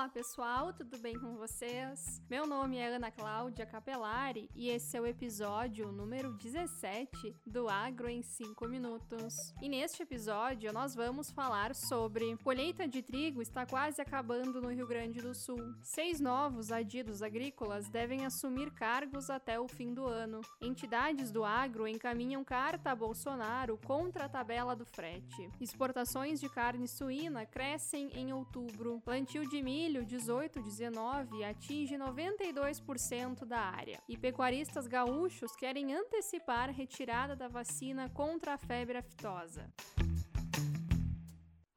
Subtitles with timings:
[0.00, 2.22] Olá pessoal, tudo bem com vocês?
[2.30, 8.08] Meu nome é Ana Cláudia Capelari e esse é o episódio número 17 do Agro
[8.08, 9.34] em 5 Minutos.
[9.60, 14.86] E neste episódio nós vamos falar sobre colheita de trigo está quase acabando no Rio
[14.86, 15.74] Grande do Sul.
[15.82, 20.40] Seis novos adidos agrícolas devem assumir cargos até o fim do ano.
[20.62, 25.50] Entidades do agro encaminham carta a Bolsonaro contra a tabela do frete.
[25.60, 29.02] Exportações de carne suína crescem em outubro.
[29.04, 34.00] Plantio de milho milho 18-19 atinge 92% da área.
[34.08, 39.68] E pecuaristas gaúchos querem antecipar a retirada da vacina contra a febre aftosa.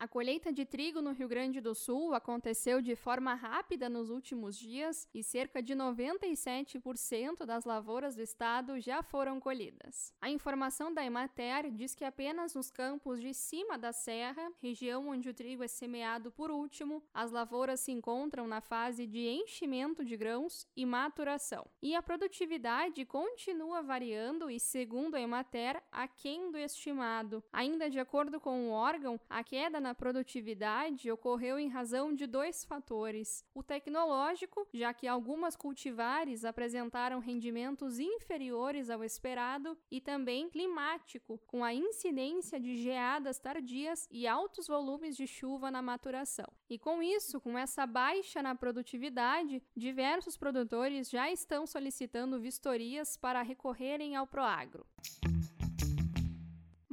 [0.04, 4.60] A colheita de trigo no Rio Grande do Sul aconteceu de forma rápida nos últimos
[4.60, 10.14] dias e cerca de 97% das lavouras do estado já foram colhidas.
[10.20, 15.30] A informação da Emater diz que apenas nos campos de cima da serra, região onde
[15.30, 20.18] o trigo é semeado por último, as lavouras se encontram na fase de enchimento de
[20.18, 21.66] grãos e maturação.
[21.82, 27.42] E a produtividade continua variando e, segundo a Emater, aquém do estimado.
[27.54, 32.64] Ainda de acordo com o órgão, a queda na produtividade ocorreu em razão de dois
[32.64, 41.40] fatores: o tecnológico, já que algumas cultivares apresentaram rendimentos inferiores ao esperado, e também climático,
[41.48, 46.48] com a incidência de geadas tardias e altos volumes de chuva na maturação.
[46.70, 53.42] E com isso, com essa baixa na produtividade, diversos produtores já estão solicitando vistorias para
[53.42, 54.86] recorrerem ao Proagro.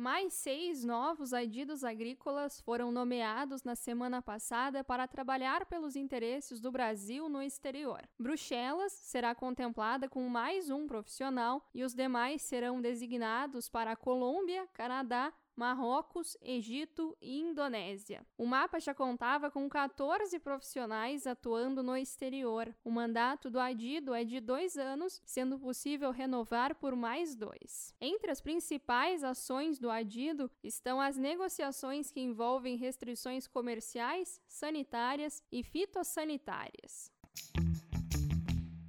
[0.00, 6.72] Mais seis novos adidos agrícolas foram nomeados na semana passada para trabalhar pelos interesses do
[6.72, 8.00] Brasil no exterior.
[8.18, 14.66] Bruxelas será contemplada com mais um profissional e os demais serão designados para a Colômbia,
[14.72, 18.24] Canadá, Marrocos, Egito e Indonésia.
[18.38, 22.74] O mapa já contava com 14 profissionais atuando no exterior.
[22.82, 27.94] O mandato do Adido é de dois anos, sendo possível renovar por mais dois.
[28.00, 35.62] Entre as principais ações do Adido estão as negociações que envolvem restrições comerciais, sanitárias e
[35.62, 37.12] fitossanitárias.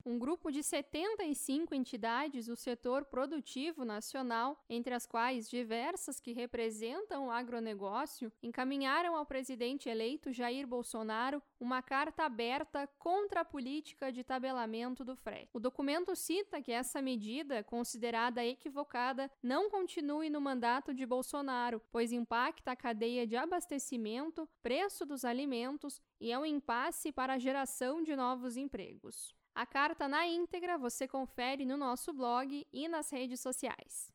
[0.05, 7.27] Um grupo de 75 entidades do setor produtivo nacional, entre as quais diversas que representam
[7.27, 14.23] o agronegócio, encaminharam ao presidente eleito Jair Bolsonaro uma carta aberta contra a política de
[14.23, 15.49] tabelamento do frete.
[15.53, 22.11] O documento cita que essa medida, considerada equivocada, não continue no mandato de Bolsonaro, pois
[22.11, 28.01] impacta a cadeia de abastecimento, preço dos alimentos e é um impasse para a geração
[28.01, 29.35] de novos empregos.
[29.53, 34.11] A carta na íntegra você confere no nosso blog e nas redes sociais.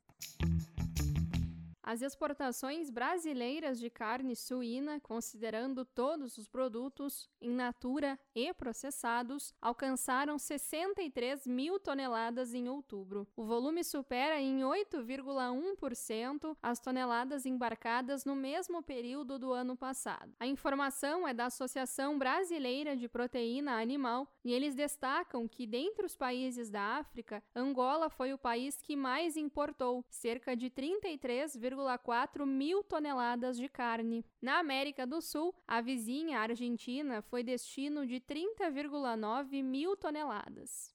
[1.86, 10.36] As exportações brasileiras de carne suína, considerando todos os produtos in natura e processados, alcançaram
[10.36, 13.24] 63 mil toneladas em outubro.
[13.36, 20.34] O volume supera em 8,1% as toneladas embarcadas no mesmo período do ano passado.
[20.40, 26.16] A informação é da Associação Brasileira de Proteína Animal e eles destacam que, dentre os
[26.16, 32.82] países da África, Angola foi o país que mais importou, cerca de 33, 1,4 mil
[32.82, 34.24] toneladas de carne.
[34.40, 40.94] Na América do Sul, a vizinha Argentina foi destino de 30,9 mil toneladas.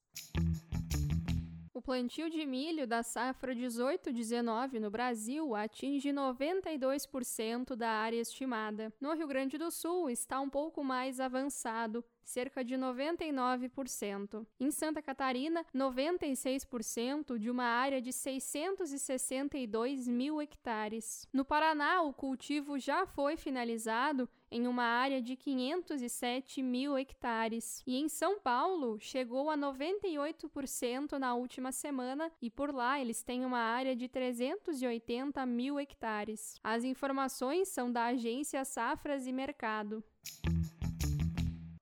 [1.74, 8.94] O plantio de milho da safra 18-19 no Brasil atinge 92% da área estimada.
[9.00, 14.46] No Rio Grande do Sul está um pouco mais avançado, cerca de 99%.
[14.60, 21.28] Em Santa Catarina, 96% de uma área de 662 mil hectares.
[21.34, 27.82] No Paraná, o cultivo já foi finalizado em uma área de 507 mil hectares.
[27.88, 33.46] E em São Paulo, chegou a 98% na última semana, e por lá eles têm
[33.46, 36.56] uma área de 380 mil hectares.
[36.62, 40.04] As informações são da agência Safras e Mercado.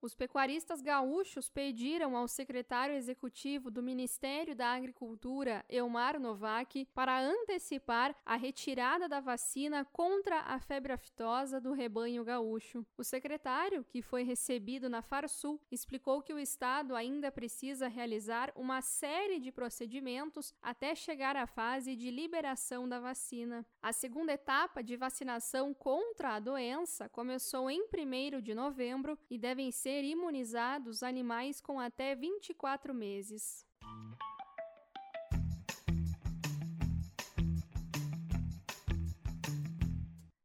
[0.02, 8.16] Os pecuaristas gaúchos pediram ao secretário executivo do Ministério da Agricultura, Elmar Novak, para antecipar
[8.26, 12.86] a retirada da vacina contra a febre aftosa do rebanho gaúcho.
[12.98, 18.82] O secretário, que foi recebido na Farsul, explicou que o estado ainda precisa realizar uma
[18.82, 23.66] série de procedimentos até chegar à fase de liberação da vacina.
[23.82, 29.74] A segunda etapa de vacinação contra a doença começou em 1 de novembro e devem
[29.74, 33.66] ser ser imunizados animais com até 24 meses.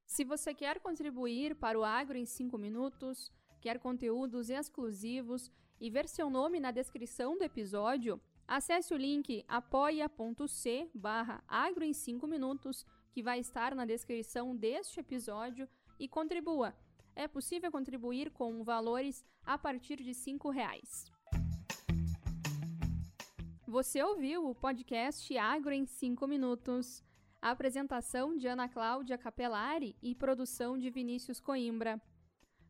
[0.07, 3.31] Se você quer contribuir para o Agro em 5 minutos,
[3.65, 5.51] Quer conteúdos exclusivos
[5.81, 8.21] e ver seu nome na descrição do episódio?
[8.47, 15.01] Acesse o link apoia.c barra agro em 5 minutos, que vai estar na descrição deste
[15.01, 15.67] episódio,
[15.99, 16.75] e contribua.
[17.17, 21.11] É possível contribuir com valores a partir de R$ reais.
[23.67, 27.03] Você ouviu o podcast Agro em 5 minutos.
[27.41, 32.01] A apresentação de Ana Cláudia Capelari e produção de Vinícius Coimbra.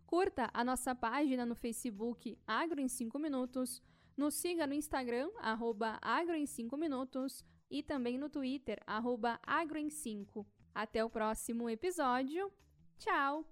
[0.06, 3.82] Curta a nossa página no Facebook Agro em 5 Minutos,
[4.16, 9.78] nos siga no Instagram, arroba Agro em 5 Minutos e também no Twitter, arroba Agro
[9.78, 10.46] em 5.
[10.74, 12.52] Até o próximo episódio.
[12.98, 13.44] Tchau!